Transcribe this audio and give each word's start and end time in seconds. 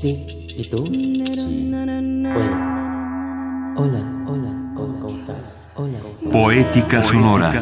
Sí. 0.00 0.26
¿Y 0.56 0.68
tú? 0.68 0.84
Sí. 0.86 1.70
Bueno. 1.72 2.76
Hola, 3.76 4.24
hola, 4.26 4.72
¿cómo 4.74 5.18
estás? 5.18 5.54
Hola. 5.74 5.98
Poética 6.32 7.02
Sonora. 7.02 7.52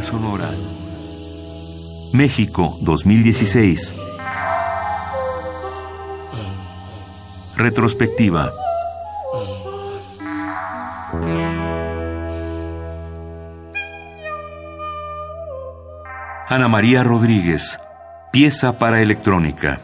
México 2.12 2.76
2016. 2.82 3.94
Retrospectiva. 7.56 8.50
Ana 16.48 16.68
María 16.68 17.02
Rodríguez. 17.02 17.80
Pieza 18.30 18.78
para 18.78 19.00
electrónica. 19.00 19.80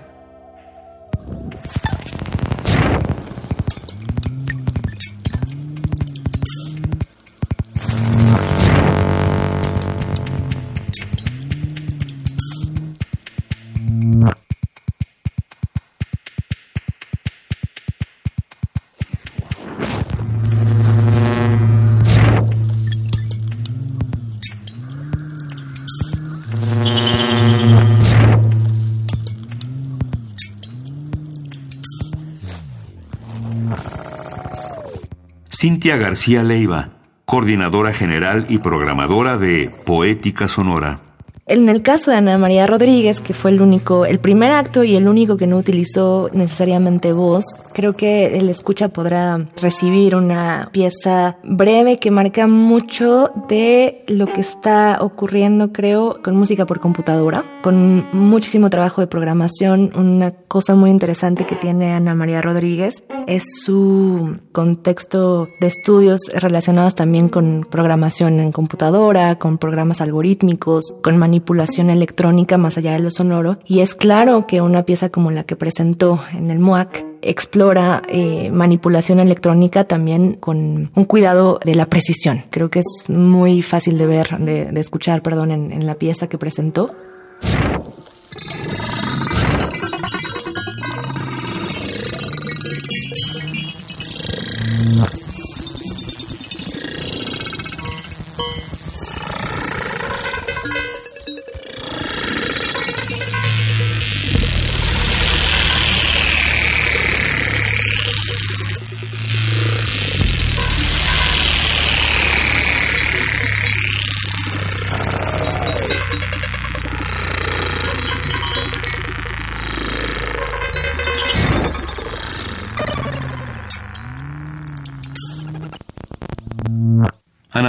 Cintia 35.61 35.99
García 35.99 36.43
Leiva, 36.43 36.89
coordinadora 37.27 37.93
general 37.93 38.47
y 38.49 38.61
programadora 38.61 39.37
de 39.37 39.71
Poética 39.85 40.49
Sonora. 40.49 41.03
En 41.45 41.69
el 41.69 41.83
caso 41.83 42.13
de 42.13 42.17
Ana 42.17 42.39
María 42.39 42.67
Rodríguez, 42.67 43.21
que 43.21 43.35
fue 43.35 43.51
el 43.51 43.61
único, 43.61 44.07
el 44.07 44.21
primer 44.21 44.53
acto 44.53 44.85
y 44.85 44.95
el 44.95 45.09
único 45.09 45.37
que 45.37 45.49
no 45.49 45.59
utilizó 45.59 46.31
necesariamente 46.33 47.13
voz, 47.13 47.45
creo 47.73 47.97
que 47.97 48.39
el 48.39 48.49
escucha 48.49 48.89
podrá 48.89 49.49
recibir 49.61 50.15
una 50.15 50.71
pieza 50.73 51.39
breve 51.43 51.99
que 51.99 52.13
marca 52.13 52.47
mucho 52.47 53.33
de 53.49 54.05
lo 54.07 54.29
que 54.29 54.41
está 54.43 54.99
ocurriendo, 55.01 55.73
creo, 55.73 56.23
con 56.23 56.37
música 56.37 56.67
por 56.67 56.79
computadora, 56.79 57.45
con 57.63 58.07
muchísimo 58.13 58.71
trabajo 58.71 59.01
de 59.01 59.09
programación. 59.09 59.91
Una 59.97 60.31
cosa 60.31 60.77
muy 60.77 60.91
interesante 60.91 61.47
que 61.47 61.57
tiene 61.57 61.93
Ana 61.93 62.15
María 62.15 62.41
Rodríguez 62.41 63.03
es 63.27 63.61
su 63.65 64.37
contexto 64.53 65.49
de 65.61 65.67
estudios 65.67 66.21
relacionados 66.35 66.95
también 66.95 67.29
con 67.29 67.67
programación 67.71 68.41
en 68.41 68.53
computadora, 68.53 69.37
con 69.37 69.59
programas 69.59 70.01
algorítmicos, 70.01 70.95
con 71.03 71.17
manipulación 71.17 71.91
electrónica 71.91 72.59
más 72.59 72.79
allá 72.79 72.93
de 72.93 73.01
lo 73.01 73.11
sonoro. 73.11 73.59
Y 73.65 73.81
es 73.81 73.95
claro 73.95 74.47
que 74.47 74.61
una 74.61 74.85
pieza 74.85 75.11
como 75.11 75.31
la 75.31 75.45
que 75.45 75.57
presentó 75.57 76.21
en 76.35 76.51
el 76.51 76.59
MUAC 76.59 77.05
explora 77.23 78.03
eh, 78.09 78.51
manipulación 78.51 79.21
electrónica 79.21 79.85
también 79.85 80.35
con 80.35 80.91
un 80.95 81.05
cuidado 81.05 81.61
de 81.65 81.75
la 81.75 81.87
precisión. 81.87 82.45
Creo 82.51 82.71
que 82.71 82.81
es 82.81 83.05
muy 83.09 83.63
fácil 83.63 83.99
de 83.99 84.07
ver, 84.07 84.39
de, 84.39 84.81
escuchar, 84.81 85.23
perdón, 85.23 85.51
en, 85.51 85.73
en 85.73 85.87
la 85.87 85.97
pieza 85.97 86.29
que 86.29 86.39
presentó. 86.39 86.95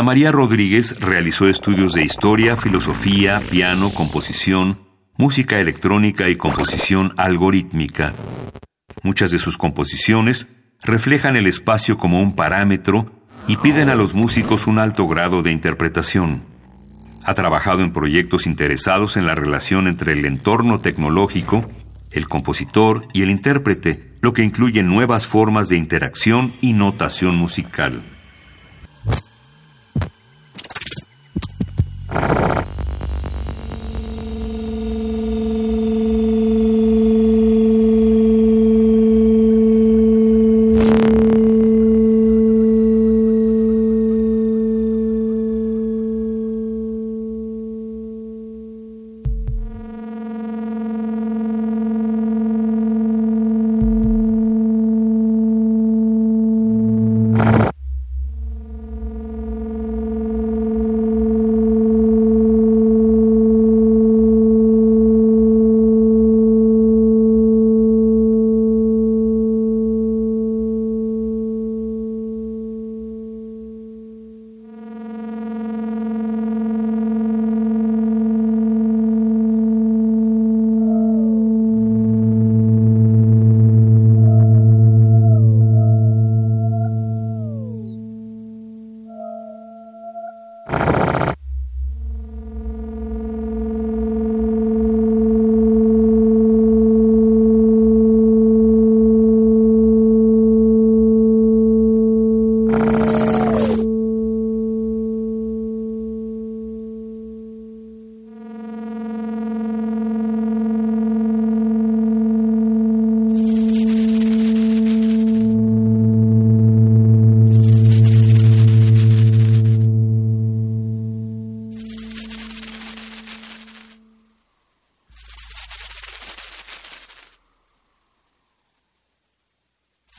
Ana 0.02 0.08
María 0.08 0.32
Rodríguez 0.32 1.00
realizó 1.00 1.48
estudios 1.48 1.94
de 1.94 2.04
historia, 2.04 2.56
filosofía, 2.56 3.40
piano, 3.52 3.92
composición, 3.92 4.82
música 5.16 5.60
electrónica 5.60 6.28
y 6.28 6.38
composición 6.38 7.14
algorítmica. 7.18 8.12
Muchas 9.04 9.30
de 9.30 9.38
sus 9.38 9.60
composiciones 9.60 10.48
reflejan 10.82 11.36
el 11.36 11.46
espacio 11.46 12.00
como 12.00 12.20
un 12.20 12.36
parámetro 12.36 13.12
y 13.48 13.58
piden 13.58 13.90
a 13.90 13.96
los 13.96 14.16
músicos 14.16 14.66
un 14.66 14.80
alto 14.80 15.08
grado 15.08 15.44
de 15.44 15.52
interpretación. 15.52 16.42
Ha 17.24 17.36
trabajado 17.36 17.84
en 17.84 17.94
proyectos 17.94 18.48
interesados 18.48 19.18
en 19.18 19.28
la 19.28 19.36
relación 19.36 19.88
entre 19.88 20.14
el 20.14 20.26
entorno 20.26 20.80
tecnológico, 20.80 21.70
el 22.10 22.28
compositor 22.28 23.08
y 23.14 23.22
el 23.22 23.30
intérprete, 23.30 24.16
lo 24.22 24.34
que 24.34 24.44
incluye 24.44 24.82
nuevas 24.82 25.28
formas 25.28 25.70
de 25.70 25.78
interacción 25.78 26.54
y 26.60 26.74
notación 26.74 27.36
musical. 27.36 28.02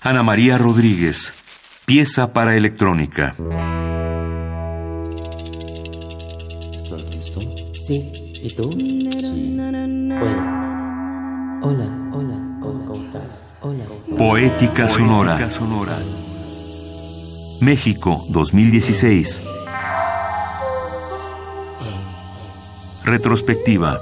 Ana 0.04 0.24
María 0.24 0.58
Rodríguez, 0.58 1.32
pieza 1.86 2.32
para 2.32 2.56
electrónica. 2.56 3.36
¿Estás 6.72 7.04
listo? 7.04 7.40
Sí. 7.86 8.12
¿Y 8.42 8.52
tú? 8.56 8.68
Sí. 8.72 9.56
Bueno. 9.56 10.18
Hola, 11.62 11.86
hola, 12.12 12.58
¿cómo 12.60 13.04
estás? 13.04 13.44
Hola. 13.60 13.84
Poética, 14.18 14.88
Sonora. 14.88 15.38
México 17.60 18.24
2016. 18.30 19.40
Retrospectiva. 23.04 24.00